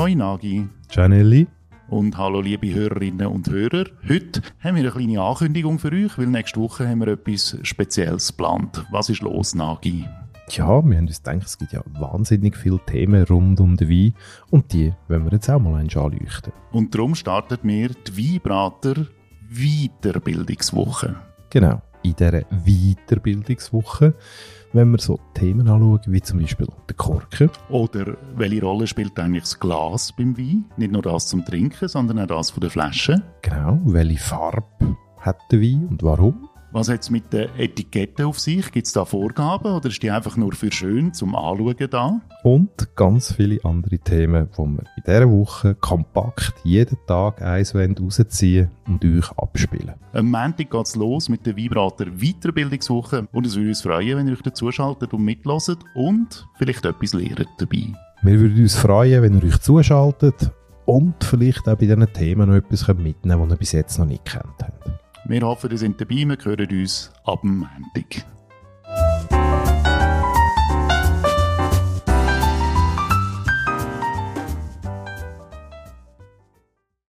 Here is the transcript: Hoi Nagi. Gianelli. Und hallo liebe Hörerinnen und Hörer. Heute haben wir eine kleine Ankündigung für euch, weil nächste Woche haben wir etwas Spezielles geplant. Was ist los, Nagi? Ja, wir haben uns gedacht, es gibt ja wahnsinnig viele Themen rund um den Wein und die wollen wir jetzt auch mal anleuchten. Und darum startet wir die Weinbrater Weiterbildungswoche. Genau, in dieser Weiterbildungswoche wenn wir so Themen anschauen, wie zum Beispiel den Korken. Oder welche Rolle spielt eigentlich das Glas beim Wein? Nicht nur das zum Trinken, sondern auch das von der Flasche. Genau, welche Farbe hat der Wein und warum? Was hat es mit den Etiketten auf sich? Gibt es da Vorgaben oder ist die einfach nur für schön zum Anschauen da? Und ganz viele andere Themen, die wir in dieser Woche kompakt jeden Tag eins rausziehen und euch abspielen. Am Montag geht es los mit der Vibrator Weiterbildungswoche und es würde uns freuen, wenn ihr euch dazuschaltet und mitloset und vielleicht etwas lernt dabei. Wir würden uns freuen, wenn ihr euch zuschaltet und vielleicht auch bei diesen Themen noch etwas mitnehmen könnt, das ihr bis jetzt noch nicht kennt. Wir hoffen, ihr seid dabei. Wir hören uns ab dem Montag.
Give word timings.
Hoi 0.00 0.14
Nagi. 0.14 0.66
Gianelli. 0.88 1.46
Und 1.90 2.16
hallo 2.16 2.40
liebe 2.40 2.72
Hörerinnen 2.72 3.26
und 3.26 3.50
Hörer. 3.50 3.84
Heute 4.08 4.40
haben 4.60 4.76
wir 4.76 4.82
eine 4.84 4.90
kleine 4.92 5.20
Ankündigung 5.20 5.78
für 5.78 5.92
euch, 5.92 6.16
weil 6.16 6.26
nächste 6.26 6.58
Woche 6.58 6.88
haben 6.88 7.00
wir 7.00 7.08
etwas 7.08 7.58
Spezielles 7.64 8.28
geplant. 8.28 8.82
Was 8.90 9.10
ist 9.10 9.20
los, 9.20 9.54
Nagi? 9.54 10.06
Ja, 10.48 10.82
wir 10.82 10.96
haben 10.96 11.06
uns 11.06 11.22
gedacht, 11.22 11.44
es 11.44 11.58
gibt 11.58 11.74
ja 11.74 11.82
wahnsinnig 11.98 12.56
viele 12.56 12.80
Themen 12.86 13.24
rund 13.24 13.60
um 13.60 13.76
den 13.76 13.90
Wein 13.90 14.14
und 14.48 14.72
die 14.72 14.94
wollen 15.08 15.26
wir 15.26 15.32
jetzt 15.32 15.50
auch 15.50 15.60
mal 15.60 15.78
anleuchten. 15.78 16.54
Und 16.72 16.94
darum 16.94 17.14
startet 17.14 17.60
wir 17.62 17.90
die 17.90 18.40
Weinbrater 18.40 19.06
Weiterbildungswoche. 19.50 21.16
Genau, 21.50 21.82
in 22.02 22.14
dieser 22.14 22.42
Weiterbildungswoche 22.64 24.14
wenn 24.72 24.90
wir 24.92 24.98
so 24.98 25.18
Themen 25.34 25.68
anschauen, 25.68 26.00
wie 26.06 26.20
zum 26.20 26.40
Beispiel 26.40 26.68
den 26.88 26.96
Korken. 26.96 27.50
Oder 27.70 28.16
welche 28.36 28.62
Rolle 28.62 28.86
spielt 28.86 29.18
eigentlich 29.18 29.42
das 29.42 29.58
Glas 29.58 30.12
beim 30.12 30.36
Wein? 30.38 30.64
Nicht 30.76 30.92
nur 30.92 31.02
das 31.02 31.26
zum 31.26 31.44
Trinken, 31.44 31.88
sondern 31.88 32.20
auch 32.20 32.26
das 32.26 32.50
von 32.50 32.60
der 32.60 32.70
Flasche. 32.70 33.22
Genau, 33.42 33.80
welche 33.84 34.18
Farbe 34.18 34.96
hat 35.18 35.38
der 35.50 35.60
Wein 35.60 35.88
und 35.88 36.02
warum? 36.02 36.48
Was 36.72 36.88
hat 36.88 37.00
es 37.00 37.10
mit 37.10 37.32
den 37.32 37.48
Etiketten 37.58 38.26
auf 38.26 38.38
sich? 38.38 38.70
Gibt 38.70 38.86
es 38.86 38.92
da 38.92 39.04
Vorgaben 39.04 39.72
oder 39.72 39.88
ist 39.88 40.00
die 40.04 40.10
einfach 40.10 40.36
nur 40.36 40.52
für 40.52 40.70
schön 40.70 41.12
zum 41.12 41.34
Anschauen 41.34 41.90
da? 41.90 42.20
Und 42.44 42.94
ganz 42.94 43.32
viele 43.32 43.58
andere 43.64 43.98
Themen, 43.98 44.48
die 44.56 44.58
wir 44.58 44.84
in 44.96 45.02
dieser 45.04 45.28
Woche 45.28 45.74
kompakt 45.74 46.54
jeden 46.62 46.96
Tag 47.08 47.42
eins 47.42 47.74
rausziehen 47.74 48.70
und 48.86 49.04
euch 49.04 49.32
abspielen. 49.36 49.94
Am 50.12 50.30
Montag 50.30 50.70
geht 50.70 50.86
es 50.86 50.94
los 50.94 51.28
mit 51.28 51.44
der 51.44 51.56
Vibrator 51.56 52.06
Weiterbildungswoche 52.06 53.26
und 53.32 53.46
es 53.46 53.56
würde 53.56 53.70
uns 53.70 53.80
freuen, 53.80 54.18
wenn 54.18 54.28
ihr 54.28 54.34
euch 54.34 54.42
dazuschaltet 54.42 55.12
und 55.12 55.24
mitloset 55.24 55.78
und 55.96 56.46
vielleicht 56.56 56.84
etwas 56.84 57.14
lernt 57.14 57.48
dabei. 57.58 57.86
Wir 58.22 58.38
würden 58.38 58.60
uns 58.60 58.76
freuen, 58.76 59.22
wenn 59.22 59.36
ihr 59.38 59.42
euch 59.44 59.58
zuschaltet 59.58 60.52
und 60.84 61.24
vielleicht 61.24 61.68
auch 61.68 61.76
bei 61.76 61.86
diesen 61.86 62.12
Themen 62.12 62.48
noch 62.48 62.56
etwas 62.56 62.86
mitnehmen 62.86 63.48
könnt, 63.48 63.50
das 63.50 63.56
ihr 63.56 63.58
bis 63.58 63.72
jetzt 63.72 63.98
noch 63.98 64.06
nicht 64.06 64.24
kennt. 64.24 64.69
Wir 65.30 65.42
hoffen, 65.42 65.70
ihr 65.70 65.78
seid 65.78 66.00
dabei. 66.00 66.26
Wir 66.26 66.38
hören 66.44 66.80
uns 66.80 67.12
ab 67.24 67.42
dem 67.42 67.58
Montag. 67.58 68.26